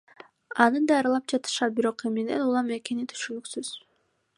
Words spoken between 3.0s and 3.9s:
түшүнүксүз.